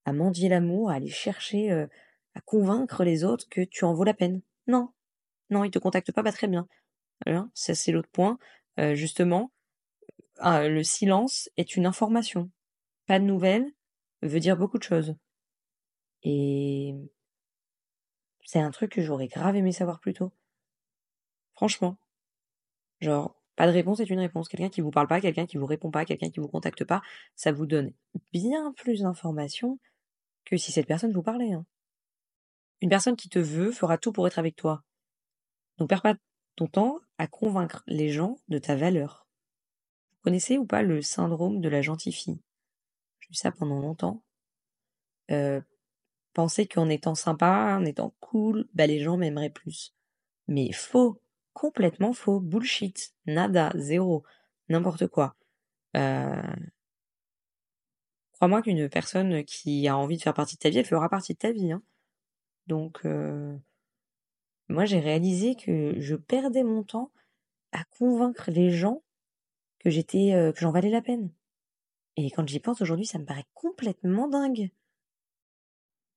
[0.04, 1.87] à mendier l'amour, à aller chercher, euh,
[2.35, 4.42] à convaincre les autres que tu en vaux la peine.
[4.66, 4.90] Non.
[5.50, 6.68] Non, il te contacte pas, bah très bien.
[7.54, 8.38] ça c'est l'autre point.
[8.78, 9.52] Euh, justement,
[10.38, 12.50] ah, le silence est une information.
[13.07, 13.70] Pas de nouvelles
[14.22, 15.16] veut dire beaucoup de choses.
[16.22, 16.94] Et
[18.44, 20.33] c'est un truc que j'aurais grave aimé savoir plus tôt.
[21.54, 21.98] Franchement.
[23.00, 24.49] Genre, pas de réponse est une réponse.
[24.49, 27.03] Quelqu'un qui vous parle pas, quelqu'un qui vous répond pas, quelqu'un qui vous contacte pas,
[27.37, 27.93] ça vous donne
[28.33, 29.79] bien plus d'informations
[30.45, 31.53] que si cette personne vous parlait.
[31.53, 31.64] Hein.
[32.81, 34.83] Une personne qui te veut fera tout pour être avec toi.
[35.79, 36.14] Donc perds pas
[36.57, 39.27] ton temps à convaincre les gens de ta valeur.
[40.12, 42.40] Vous connaissez ou pas le syndrome de la gentille fille?
[43.21, 44.23] J'ai eu ça pendant longtemps.
[45.31, 45.61] Euh,
[46.33, 49.95] penser qu'en étant sympa, en étant cool, bah les gens m'aimeraient plus.
[50.49, 51.21] Mais faux,
[51.55, 54.25] complètement faux, bullshit, nada, zéro,
[54.69, 55.37] n'importe quoi.
[55.97, 56.43] Euh...
[58.33, 61.33] Crois-moi qu'une personne qui a envie de faire partie de ta vie, elle fera partie
[61.33, 61.73] de ta vie.
[61.73, 61.83] Hein.
[62.67, 63.57] Donc, euh...
[64.69, 67.11] moi j'ai réalisé que je perdais mon temps
[67.73, 69.03] à convaincre les gens
[69.79, 71.31] que j'étais, euh, que j'en valais la peine.
[72.17, 74.71] Et quand j'y pense aujourd'hui, ça me paraît complètement dingue.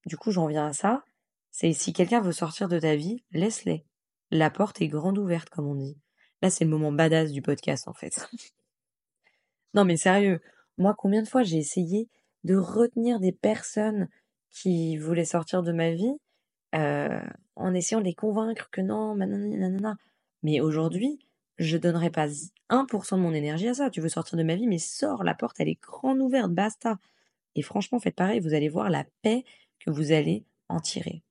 [0.06, 1.04] Du coup, j'en viens à ça.
[1.52, 3.84] C'est si quelqu'un veut sortir de ta vie, laisse-les.
[4.32, 5.98] La porte est grande ouverte, comme on dit.
[6.42, 8.28] Là, c'est le moment badass du podcast, en fait.
[9.74, 10.42] non, mais sérieux,
[10.78, 12.10] moi, combien de fois j'ai essayé
[12.44, 14.08] de retenir des personnes
[14.50, 16.18] qui voulaient sortir de ma vie
[16.76, 17.20] euh,
[17.56, 19.98] en essayant de les convaincre que non, nanana.
[20.44, 21.20] Mais aujourd'hui,
[21.58, 22.28] je donnerai pas
[22.70, 23.90] 1% de mon énergie à ça.
[23.90, 27.00] Tu veux sortir de ma vie, mais sors, la porte, elle est grande ouverte, basta.
[27.56, 29.44] Et franchement, faites pareil, vous allez voir la paix
[29.80, 31.24] que vous allez en tirer.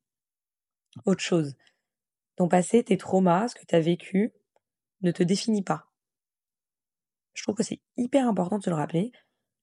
[1.05, 1.55] Autre chose,
[2.37, 4.33] ton passé, tes traumas, ce que tu as vécu,
[5.03, 5.91] ne te définit pas.
[7.35, 9.13] Je trouve que c'est hyper important de se le rappeler,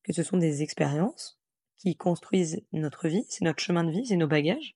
[0.04, 1.40] que ce sont des expériences
[1.78, 4.76] qui construisent notre vie, c'est notre chemin de vie, c'est nos bagages,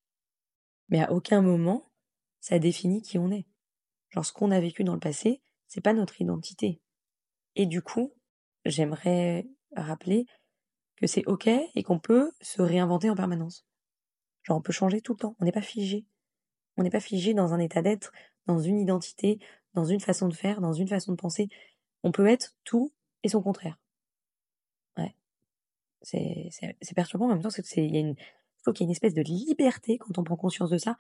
[0.90, 1.92] mais à aucun moment
[2.40, 3.46] ça définit qui on est.
[4.10, 6.82] Genre ce qu'on a vécu dans le passé, c'est pas notre identité.
[7.56, 8.14] Et du coup,
[8.66, 10.26] j'aimerais rappeler
[10.96, 13.66] que c'est ok et qu'on peut se réinventer en permanence.
[14.44, 15.36] Genre, on peut changer tout le temps.
[15.40, 16.06] On n'est pas figé.
[16.78, 18.12] On n'est pas figé dans un état d'être,
[18.46, 19.40] dans une identité,
[19.74, 21.50] dans une façon de faire, dans une façon de penser.
[22.04, 23.80] On peut être tout et son contraire.
[24.98, 25.16] Ouais.
[26.02, 26.50] C'est,
[26.96, 28.16] perturbant en même temps, c'est, y a une,
[28.74, 30.98] qu'il y a une espèce de liberté quand on prend conscience de ça.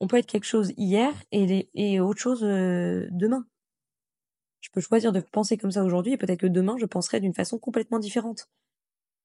[0.00, 3.46] On peut être quelque chose hier et, et autre chose euh, demain.
[4.60, 7.34] Je peux choisir de penser comme ça aujourd'hui et peut-être que demain je penserai d'une
[7.34, 8.48] façon complètement différente.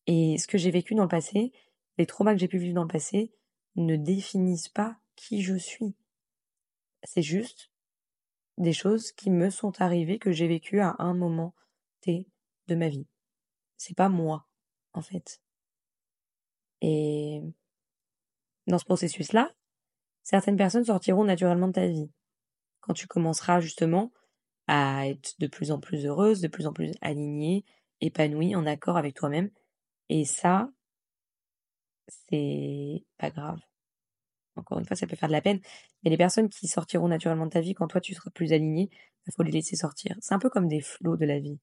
[0.08, 1.52] Et ce que j'ai vécu dans le passé,
[1.98, 3.34] les traumas que j'ai pu vivre dans le passé
[3.76, 5.96] ne définissent pas qui je suis.
[7.04, 7.72] C'est juste
[8.58, 11.54] des choses qui me sont arrivées, que j'ai vécues à un moment
[12.02, 12.28] T
[12.68, 13.08] de ma vie.
[13.78, 14.48] C'est pas moi,
[14.94, 15.42] en fait.
[16.82, 17.42] Et
[18.68, 19.54] dans ce processus-là,
[20.24, 22.10] certaines personnes sortiront naturellement de ta vie.
[22.80, 24.12] Quand tu commenceras justement
[24.68, 27.66] à être de plus en plus heureuse, de plus en plus alignée,
[28.02, 29.50] épanouie, en accord avec toi-même.
[30.10, 30.70] Et ça,
[32.08, 33.60] c'est pas grave.
[34.56, 35.60] Encore une fois, ça peut faire de la peine.
[36.04, 38.90] Mais les personnes qui sortiront naturellement de ta vie quand toi tu seras plus aligné,
[39.28, 40.16] il faut les laisser sortir.
[40.22, 41.60] C'est un peu comme des flots de la vie.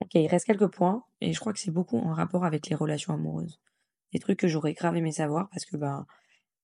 [0.00, 2.74] Ok, il reste quelques points, et je crois que c'est beaucoup en rapport avec les
[2.74, 3.60] relations amoureuses.
[4.12, 6.06] Des trucs que j'aurais grave aimé savoir parce que ben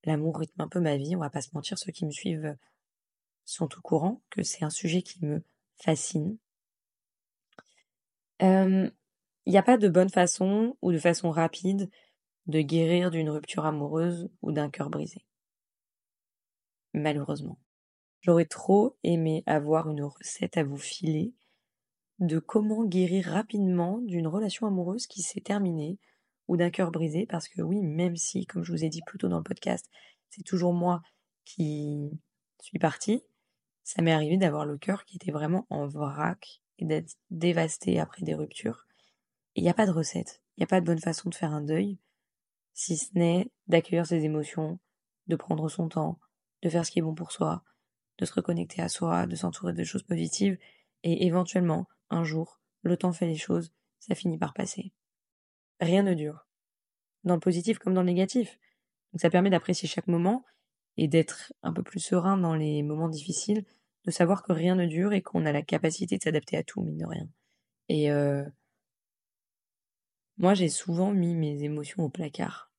[0.04, 2.56] l'amour rythme un peu ma vie, on va pas se mentir, ceux qui me suivent
[3.44, 5.42] sont au courant que c'est un sujet qui me
[5.76, 6.38] fascine.
[8.40, 8.90] Il
[9.46, 11.90] n'y a pas de bonne façon ou de façon rapide
[12.50, 15.24] de guérir d'une rupture amoureuse ou d'un cœur brisé.
[16.92, 17.58] Malheureusement.
[18.20, 21.32] J'aurais trop aimé avoir une recette à vous filer
[22.18, 25.98] de comment guérir rapidement d'une relation amoureuse qui s'est terminée
[26.48, 29.18] ou d'un cœur brisé parce que oui, même si, comme je vous ai dit plus
[29.18, 29.88] tôt dans le podcast,
[30.28, 31.00] c'est toujours moi
[31.46, 32.10] qui
[32.60, 33.22] suis partie,
[33.84, 38.22] ça m'est arrivé d'avoir le cœur qui était vraiment en vrac et d'être dévasté après
[38.22, 38.86] des ruptures.
[39.54, 41.52] Il n'y a pas de recette, il n'y a pas de bonne façon de faire
[41.52, 41.98] un deuil
[42.74, 44.78] si ce n'est d'accueillir ses émotions,
[45.26, 46.18] de prendre son temps,
[46.62, 47.62] de faire ce qui est bon pour soi,
[48.18, 50.58] de se reconnecter à soi, de s'entourer de choses positives,
[51.02, 54.92] et éventuellement, un jour, le temps fait les choses, ça finit par passer.
[55.80, 56.46] Rien ne dure.
[57.24, 58.58] Dans le positif comme dans le négatif.
[59.12, 60.44] Donc ça permet d'apprécier chaque moment
[60.96, 63.64] et d'être un peu plus serein dans les moments difficiles,
[64.04, 66.82] de savoir que rien ne dure et qu'on a la capacité de s'adapter à tout,
[66.82, 67.28] mine de rien.
[67.88, 68.44] Et euh,
[70.40, 72.72] moi, j'ai souvent mis mes émotions au placard.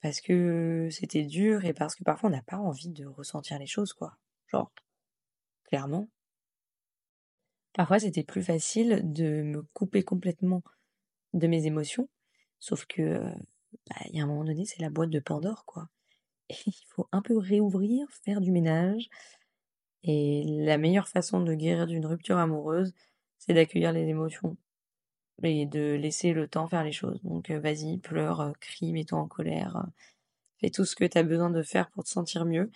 [0.00, 3.66] Parce que c'était dur et parce que parfois on n'a pas envie de ressentir les
[3.66, 4.16] choses, quoi.
[4.46, 4.70] Genre,
[5.64, 6.08] clairement.
[7.72, 10.62] Parfois, c'était plus facile de me couper complètement
[11.32, 12.08] de mes émotions.
[12.60, 13.18] Sauf que,
[13.90, 15.88] bah, il y a un moment donné, c'est la boîte de Pandore, quoi.
[16.66, 19.08] Il faut un peu réouvrir, faire du ménage.
[20.04, 22.92] Et la meilleure façon de guérir d'une rupture amoureuse,
[23.38, 24.56] c'est d'accueillir les émotions
[25.42, 27.20] et de laisser le temps faire les choses.
[27.22, 29.86] Donc vas-y, pleure, crie, mets-toi en colère,
[30.60, 32.70] fais tout ce que tu as besoin de faire pour te sentir mieux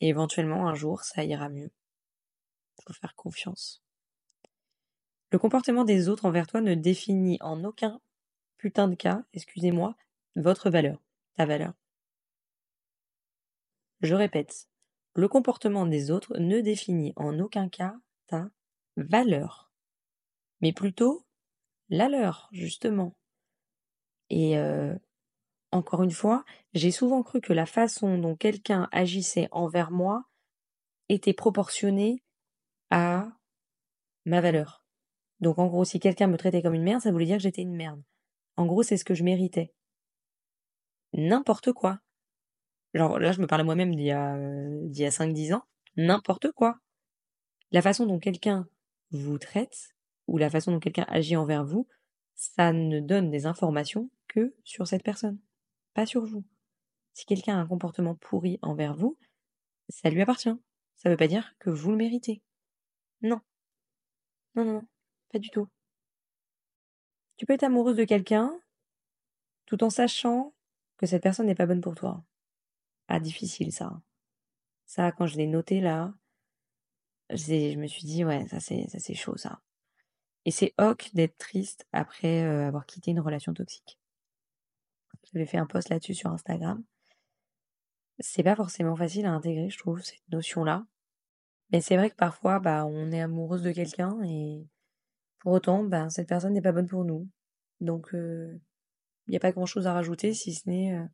[0.00, 1.70] et éventuellement un jour ça ira mieux.
[2.86, 3.82] Faut faire confiance.
[5.30, 8.00] Le comportement des autres envers toi ne définit en aucun
[8.56, 9.96] putain de cas, excusez-moi,
[10.36, 11.02] votre valeur,
[11.36, 11.74] ta valeur.
[14.00, 14.68] Je répète,
[15.14, 17.94] le comportement des autres ne définit en aucun cas
[18.26, 18.48] ta
[18.96, 19.70] valeur,
[20.60, 21.24] mais plutôt
[21.88, 23.16] la leur, justement.
[24.30, 24.94] Et euh,
[25.72, 30.24] encore une fois, j'ai souvent cru que la façon dont quelqu'un agissait envers moi
[31.08, 32.22] était proportionnée
[32.90, 33.28] à
[34.24, 34.84] ma valeur.
[35.40, 37.62] Donc en gros, si quelqu'un me traitait comme une merde, ça voulait dire que j'étais
[37.62, 38.02] une merde.
[38.56, 39.74] En gros, c'est ce que je méritais.
[41.12, 42.00] N'importe quoi.
[42.94, 44.36] Genre là, je me parle à moi-même d'il y a,
[44.86, 45.64] d'il y a 5-10 ans.
[45.96, 46.78] N'importe quoi.
[47.72, 48.68] La façon dont quelqu'un
[49.10, 49.93] vous traite,
[50.26, 51.86] ou la façon dont quelqu'un agit envers vous,
[52.34, 55.38] ça ne donne des informations que sur cette personne,
[55.94, 56.44] pas sur vous.
[57.12, 59.16] Si quelqu'un a un comportement pourri envers vous,
[59.88, 60.56] ça lui appartient.
[60.96, 62.42] Ça ne veut pas dire que vous le méritez.
[63.22, 63.40] Non.
[64.54, 64.86] Non, non, non,
[65.32, 65.68] pas du tout.
[67.36, 68.52] Tu peux être amoureuse de quelqu'un
[69.66, 70.54] tout en sachant
[70.96, 72.24] que cette personne n'est pas bonne pour toi.
[73.08, 74.00] Ah, difficile ça.
[74.86, 76.14] Ça, quand je l'ai noté là,
[77.30, 79.60] je me suis dit, ouais, ça c'est, ça c'est chaud ça.
[80.44, 83.98] Et c'est ok d'être triste après euh, avoir quitté une relation toxique.
[85.32, 86.82] J'avais fait un post là-dessus sur Instagram.
[88.20, 90.86] C'est pas forcément facile à intégrer, je trouve, cette notion-là.
[91.72, 94.68] Mais c'est vrai que parfois, bah, on est amoureuse de quelqu'un et
[95.40, 97.28] pour autant, bah, cette personne n'est pas bonne pour nous.
[97.80, 98.60] Donc, il euh,
[99.28, 101.04] n'y a pas grand-chose à rajouter si ce n'est euh,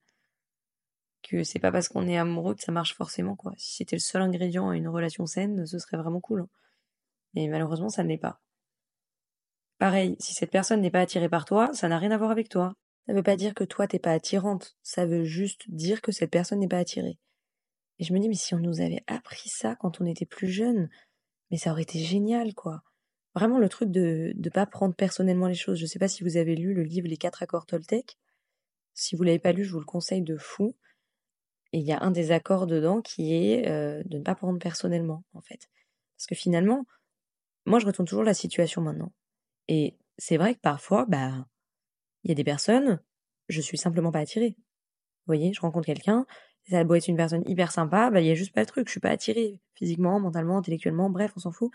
[1.23, 3.53] que c'est pas parce qu'on est amoureux que ça marche forcément, quoi.
[3.57, 6.43] Si c'était le seul ingrédient à une relation saine, ce serait vraiment cool.
[6.43, 6.49] Hein.
[7.35, 8.41] Mais malheureusement, ça ne l'est pas.
[9.81, 12.51] Pareil, si cette personne n'est pas attirée par toi, ça n'a rien à voir avec
[12.51, 12.75] toi.
[13.07, 16.13] Ça ne veut pas dire que toi t'es pas attirante, ça veut juste dire que
[16.13, 17.19] cette personne n'est pas attirée.
[17.99, 20.49] Et je me dis, mais si on nous avait appris ça quand on était plus
[20.49, 20.91] jeune,
[21.51, 22.83] mais ça aurait été génial, quoi.
[23.35, 25.79] Vraiment le truc de ne pas prendre personnellement les choses.
[25.79, 28.19] Je ne sais pas si vous avez lu le livre Les quatre accords Toltec.
[28.93, 30.77] Si vous l'avez pas lu, je vous le conseille de fou.
[31.73, 34.59] Et il y a un des accords dedans qui est euh, de ne pas prendre
[34.59, 35.71] personnellement, en fait.
[36.19, 36.85] Parce que finalement,
[37.65, 39.13] moi je retourne toujours la situation maintenant.
[39.71, 41.47] Et c'est vrai que parfois, bah,
[42.25, 43.01] il y a des personnes,
[43.49, 44.57] je suis simplement pas attirée.
[44.59, 46.27] Vous voyez, je rencontre quelqu'un,
[46.69, 48.89] ça doit être une personne hyper sympa, bah, il y a juste pas de truc,
[48.89, 51.71] je suis pas attirée, physiquement, mentalement, intellectuellement, bref, on s'en fout.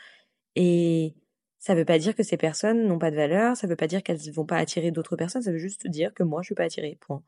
[0.56, 1.16] Et
[1.60, 4.04] ça veut pas dire que ces personnes n'ont pas de valeur, ça veut pas dire
[4.04, 6.66] qu'elles vont pas attirer d'autres personnes, ça veut juste dire que moi, je suis pas
[6.66, 7.24] attirée, point.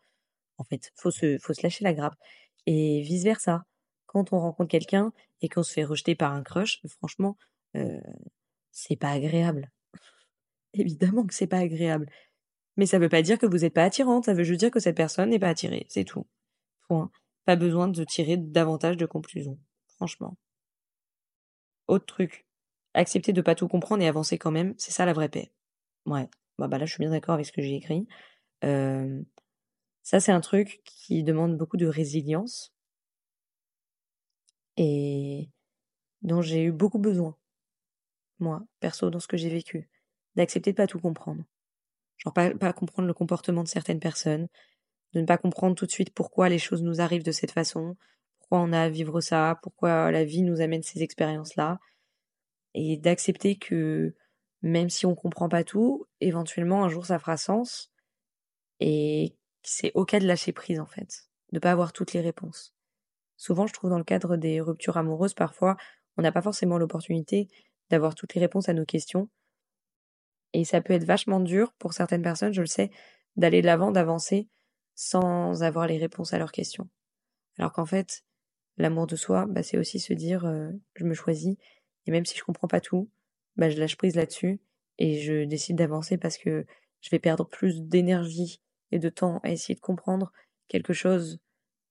[0.57, 2.15] En fait, faut se, faut se lâcher la grappe.
[2.65, 3.65] Et vice versa.
[4.07, 7.37] Quand on rencontre quelqu'un et qu'on se fait rejeter par un crush, franchement,
[7.77, 8.01] euh,
[8.71, 9.71] c'est pas agréable.
[10.77, 12.09] Évidemment que c'est pas agréable.
[12.77, 14.79] Mais ça veut pas dire que vous n'êtes pas attirante, ça veut juste dire que
[14.79, 16.27] cette personne n'est pas attirée, c'est tout.
[16.87, 17.11] Point.
[17.45, 19.59] Pas besoin de tirer davantage de conclusions.
[19.95, 20.37] Franchement.
[21.87, 22.45] Autre truc.
[22.93, 25.51] Accepter de pas tout comprendre et avancer quand même, c'est ça la vraie paix.
[26.05, 26.29] Ouais.
[26.57, 28.07] Bah, bah là, je suis bien d'accord avec ce que j'ai écrit.
[28.63, 29.21] Euh,
[30.03, 32.73] ça, c'est un truc qui demande beaucoup de résilience
[34.77, 35.49] et
[36.21, 37.35] dont j'ai eu beaucoup besoin,
[38.39, 39.89] moi, perso, dans ce que j'ai vécu
[40.37, 41.43] d'accepter de pas tout comprendre.
[42.17, 44.47] Genre pas, pas comprendre le comportement de certaines personnes,
[45.13, 47.95] de ne pas comprendre tout de suite pourquoi les choses nous arrivent de cette façon,
[48.39, 51.79] pourquoi on a à vivre ça, pourquoi la vie nous amène ces expériences-là,
[52.73, 54.15] et d'accepter que
[54.61, 57.91] même si on comprend pas tout, éventuellement un jour ça fera sens,
[58.79, 62.73] et c'est ok de lâcher prise en fait, de pas avoir toutes les réponses.
[63.37, 65.77] Souvent, je trouve dans le cadre des ruptures amoureuses, parfois,
[66.17, 67.47] on n'a pas forcément l'opportunité
[67.89, 69.29] d'avoir toutes les réponses à nos questions,
[70.53, 72.91] et ça peut être vachement dur pour certaines personnes, je le sais,
[73.35, 74.47] d'aller de l'avant, d'avancer
[74.95, 76.89] sans avoir les réponses à leurs questions.
[77.59, 78.23] Alors qu'en fait,
[78.77, 81.57] l'amour de soi, bah, c'est aussi se dire euh, je me choisis
[82.05, 83.09] et même si je comprends pas tout,
[83.55, 84.59] bah, je lâche prise là-dessus
[84.97, 86.65] et je décide d'avancer parce que
[87.01, 90.31] je vais perdre plus d'énergie et de temps à essayer de comprendre
[90.67, 91.39] quelque chose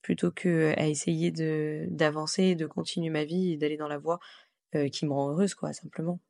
[0.03, 4.21] plutôt que à essayer de d'avancer, de continuer ma vie et d'aller dans la voie
[4.75, 6.21] euh, qui me rend heureuse, quoi, simplement.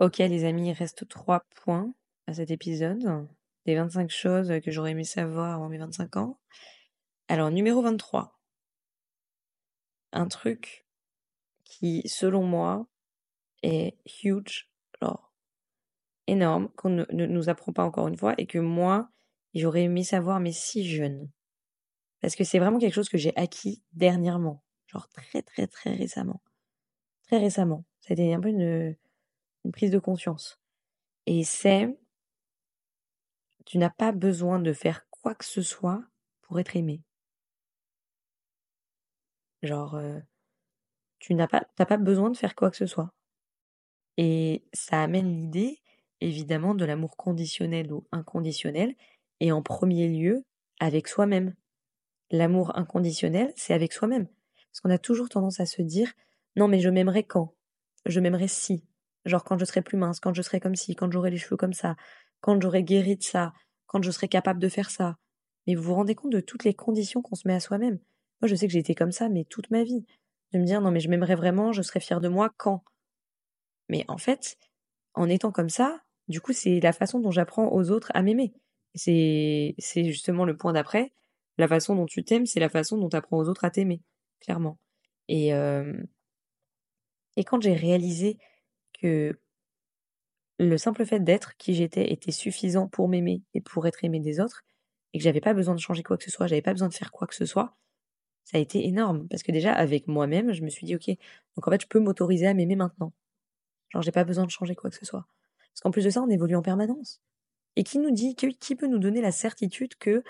[0.00, 1.92] Ok les amis, il reste trois points
[2.26, 3.28] à cet épisode.
[3.66, 6.40] Des 25 choses que j'aurais aimé savoir avant mes 25 ans.
[7.28, 8.40] Alors numéro 23.
[10.12, 10.86] Un truc
[11.64, 12.86] qui, selon moi,
[13.62, 14.70] est huge,
[15.02, 15.34] genre
[16.26, 19.10] énorme, qu'on ne, nous apprend pas encore une fois, et que moi,
[19.54, 21.28] j'aurais aimé savoir, mais si jeune.
[22.22, 26.40] Parce que c'est vraiment quelque chose que j'ai acquis dernièrement, genre très très très récemment.
[27.24, 27.84] Très récemment.
[28.00, 28.96] C'était un peu une,
[29.64, 30.60] une prise de conscience.
[31.26, 31.96] Et c'est,
[33.66, 36.02] tu n'as pas besoin de faire quoi que ce soit
[36.42, 37.02] pour être aimé.
[39.62, 40.18] Genre, euh,
[41.18, 43.12] tu n'as pas, t'as pas besoin de faire quoi que ce soit.
[44.16, 45.80] Et ça amène l'idée,
[46.20, 48.94] évidemment, de l'amour conditionnel ou inconditionnel,
[49.40, 50.44] et en premier lieu,
[50.80, 51.54] avec soi-même.
[52.30, 54.26] L'amour inconditionnel, c'est avec soi-même.
[54.26, 56.12] Parce qu'on a toujours tendance à se dire,
[56.56, 57.54] non mais je m'aimerais quand?
[58.06, 58.84] Je m'aimerais si.
[59.24, 61.56] Genre quand je serai plus mince, quand je serai comme ci, quand j'aurai les cheveux
[61.56, 61.96] comme ça,
[62.40, 63.52] quand j'aurai guéri de ça,
[63.86, 65.16] quand je serai capable de faire ça.
[65.66, 67.98] Mais vous vous rendez compte de toutes les conditions qu'on se met à soi-même?
[68.40, 70.06] Moi, je sais que j'ai été comme ça, mais toute ma vie.
[70.52, 72.82] De me dire, non, mais je m'aimerais vraiment, je serais fière de moi quand?
[73.88, 74.56] Mais en fait,
[75.14, 78.54] en étant comme ça, du coup, c'est la façon dont j'apprends aux autres à m'aimer.
[78.94, 81.12] C'est, justement le point d'après.
[81.58, 84.00] La façon dont tu t'aimes, c'est la façon dont tu apprends aux autres à t'aimer,
[84.40, 84.78] clairement.
[85.28, 85.92] Et, euh,
[87.36, 88.38] et quand j'ai réalisé
[89.00, 89.38] que
[90.58, 94.40] le simple fait d'être qui j'étais était suffisant pour m'aimer et pour être aimé des
[94.40, 94.62] autres,
[95.12, 96.94] et que j'avais pas besoin de changer quoi que ce soit, j'avais pas besoin de
[96.94, 97.76] faire quoi que ce soit,
[98.44, 99.26] ça a été énorme.
[99.28, 102.00] Parce que déjà, avec moi-même, je me suis dit, ok, donc en fait, je peux
[102.00, 103.12] m'autoriser à m'aimer maintenant.
[103.90, 105.26] Genre, j'ai pas besoin de changer quoi que ce soit.
[105.72, 107.20] Parce qu'en plus de ça, on évolue en permanence.
[107.76, 110.22] Et qui nous dit, qui peut nous donner la certitude que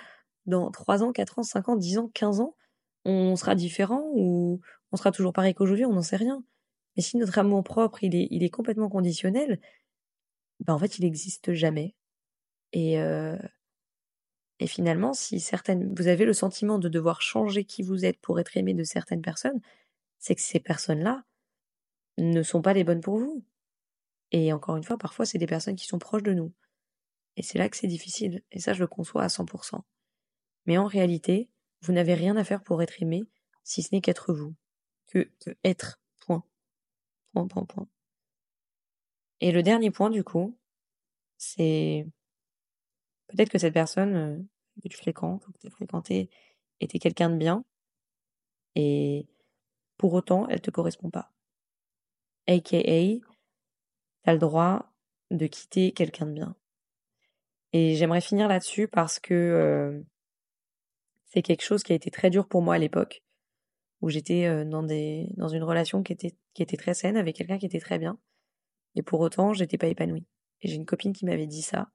[0.47, 2.57] dans 3 ans, 4 ans, 5 ans, 10 ans, 15 ans,
[3.05, 4.61] on sera différent ou
[4.93, 6.45] on sera toujours pareil qu'aujourd'hui, on n'en sait rien.
[6.97, 9.61] Mais si notre amour propre, il est, complètement conditionnel,
[10.61, 11.95] ben en fait, il n'existe jamais.
[12.73, 13.39] Et, euh,
[14.59, 18.41] et finalement, si certaines, vous avez le sentiment de devoir changer qui vous êtes pour
[18.41, 19.61] être aimé de certaines personnes,
[20.19, 21.25] c'est que ces personnes-là
[22.19, 23.45] ne sont pas les bonnes pour vous.
[24.33, 26.53] Et encore une fois, parfois, c'est des personnes qui sont proches de nous.
[27.37, 28.43] Et c'est là que c'est difficile.
[28.53, 29.81] Et ça, je le conçois à 100%.
[30.67, 31.49] Mais en réalité,
[31.81, 33.25] vous n'avez rien à faire pour être aimé,
[33.65, 34.55] si ce n'est qu'être vous.
[35.07, 35.31] Que
[35.65, 36.00] être.
[37.33, 37.49] Point.
[39.41, 40.59] Et le dernier point, du coup,
[41.39, 42.07] c'est
[43.29, 44.39] peut-être que cette personne euh,
[44.83, 46.31] que tu fréquentes que tu as fréquenté
[46.81, 47.65] était quelqu'un de bien,
[48.75, 49.27] et
[49.97, 51.33] pour autant, elle te correspond pas.
[52.47, 53.23] AKA, tu
[54.25, 54.93] as le droit
[55.31, 56.57] de quitter quelqu'un de bien.
[57.73, 60.03] Et j'aimerais finir là-dessus parce que euh,
[61.27, 63.23] c'est quelque chose qui a été très dur pour moi à l'époque,
[64.01, 67.37] où j'étais euh, dans, des, dans une relation qui était, qui était très saine avec
[67.37, 68.19] quelqu'un qui était très bien.
[68.97, 70.27] Et pour autant, j'étais pas épanouie.
[70.63, 71.91] Et j'ai une copine qui m'avait dit ça.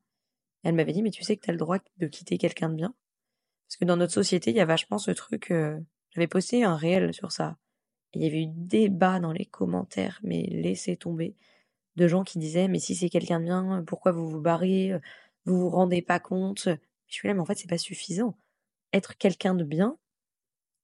[0.63, 2.75] Elle m'avait dit, mais tu sais que tu as le droit de quitter quelqu'un de
[2.75, 2.95] bien.
[3.67, 5.51] Parce que dans notre société, il y a vachement ce truc.
[5.51, 5.79] Euh,
[6.11, 7.57] j'avais posté un réel sur ça.
[8.13, 11.35] Il y avait eu débat dans les commentaires, mais laissez tomber,
[11.97, 14.93] de gens qui disaient, mais si c'est quelqu'un de bien, pourquoi vous vous barrez
[15.45, 16.69] Vous vous rendez pas compte?
[17.07, 18.37] Je suis là, mais en fait, c'est pas suffisant.
[18.93, 19.97] Être quelqu'un de bien,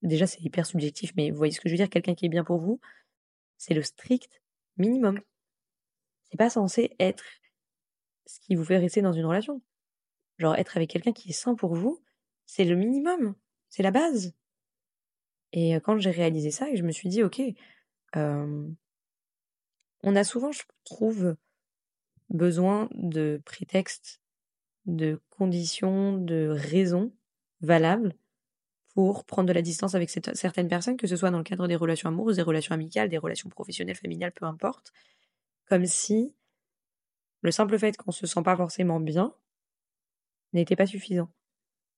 [0.02, 2.30] déjà, c'est hyper subjectif, mais vous voyez ce que je veux dire Quelqu'un qui est
[2.30, 2.80] bien pour vous,
[3.58, 4.42] c'est le strict
[4.78, 5.20] minimum.
[6.24, 7.24] C'est pas censé être
[8.26, 9.62] ce qui vous fait rester dans une relation.
[10.38, 12.02] Genre être avec quelqu'un qui est sain pour vous,
[12.46, 13.36] c'est le minimum,
[13.70, 14.34] c'est la base.
[15.54, 17.42] Et quand j'ai réalisé ça, et je me suis dit, ok,
[18.16, 18.76] on
[20.04, 21.36] a souvent, je trouve,
[22.30, 24.22] besoin de prétextes,
[24.86, 27.14] de conditions, de raisons
[27.60, 28.16] valables
[28.94, 31.76] pour prendre de la distance avec certaines personnes, que ce soit dans le cadre des
[31.76, 34.92] relations amoureuses, des relations amicales, des relations professionnelles, familiales, peu importe,
[35.66, 36.36] comme si
[37.42, 39.34] le simple fait qu'on se sent pas forcément bien
[40.54, 41.30] n'était pas suffisant.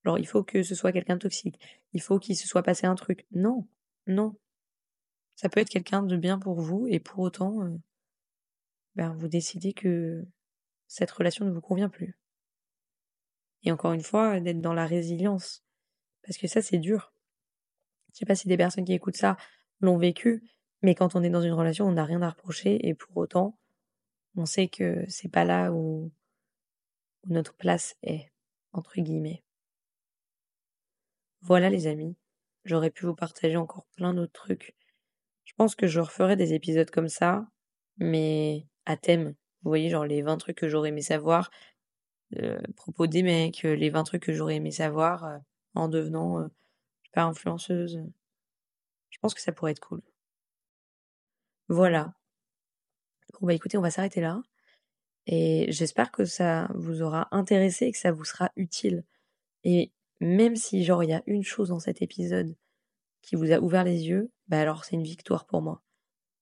[0.04, 1.58] Alors il faut que ce soit quelqu'un toxique,
[1.92, 3.26] il faut qu'il se soit passé un truc.
[3.32, 3.66] Non,
[4.06, 4.36] non.
[5.34, 7.76] Ça peut être quelqu'un de bien pour vous et pour autant, euh,
[8.94, 10.24] ben, vous décidez que
[10.86, 12.16] cette relation ne vous convient plus.
[13.64, 15.63] Et encore une fois, d'être dans la résilience.
[16.24, 17.12] Parce que ça, c'est dur.
[18.12, 19.36] Je sais pas si des personnes qui écoutent ça
[19.80, 20.42] l'ont vécu,
[20.82, 23.58] mais quand on est dans une relation, on n'a rien à reprocher et pour autant,
[24.36, 26.12] on sait que c'est pas là où,
[27.26, 28.30] notre place est,
[28.72, 29.42] entre guillemets.
[31.40, 32.16] Voilà les amis,
[32.64, 34.74] j'aurais pu vous partager encore plein d'autres trucs.
[35.44, 37.46] Je pense que je referai des épisodes comme ça,
[37.98, 39.34] mais à thème.
[39.62, 41.50] Vous voyez, genre les 20 trucs que j'aurais aimé savoir
[42.36, 45.38] euh, propos des mecs, euh, les 20 trucs que j'aurais aimé savoir euh,
[45.74, 46.48] en devenant, euh,
[47.12, 48.02] pas, influenceuse.
[49.10, 50.02] Je pense que ça pourrait être cool.
[51.68, 52.14] Voilà.
[53.32, 54.42] Bon, bah écoutez, on va s'arrêter là.
[55.26, 59.04] Et j'espère que ça vous aura intéressé et que ça vous sera utile.
[59.64, 62.54] Et même si, genre, il y a une chose dans cet épisode
[63.22, 65.82] qui vous a ouvert les yeux, bah alors c'est une victoire pour moi.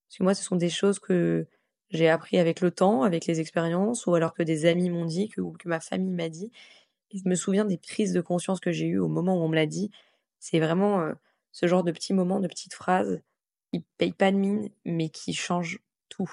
[0.07, 1.47] Parce que moi, ce sont des choses que
[1.89, 5.31] j'ai appris avec le temps, avec les expériences, ou alors que des amis m'ont dit,
[5.37, 6.51] ou que ma famille m'a dit.
[7.13, 9.55] Je me souviens des prises de conscience que j'ai eues au moment où on me
[9.55, 9.91] l'a dit.
[10.39, 11.13] C'est vraiment euh,
[11.51, 13.21] ce genre de petits moments, de petites phrases
[13.71, 16.31] qui payent pas de mine, mais qui changent tout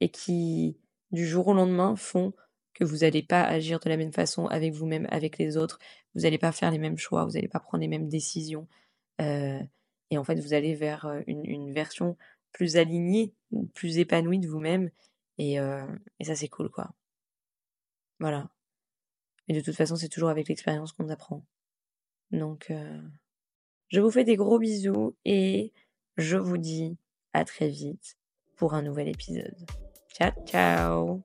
[0.00, 0.78] et qui
[1.10, 2.32] du jour au lendemain font
[2.72, 5.78] que vous n'allez pas agir de la même façon avec vous-même, avec les autres,
[6.14, 8.66] vous n'allez pas faire les mêmes choix, vous n'allez pas prendre les mêmes décisions.
[9.20, 9.60] Euh,
[10.10, 12.16] et en fait, vous allez vers euh, une, version
[12.52, 13.34] plus alignée,
[13.74, 14.90] plus épanouie de vous-même.
[15.38, 16.92] Et, et ça, c'est cool, quoi.
[18.18, 18.50] Voilà.
[19.50, 21.44] Et de toute façon, c'est toujours avec l'expérience qu'on apprend.
[22.30, 22.72] Donc,
[23.88, 25.72] je vous fais des gros bisous et
[26.16, 26.96] je vous dis
[27.32, 28.16] à très vite
[28.54, 29.66] pour un nouvel épisode.
[30.14, 31.24] Ciao, ciao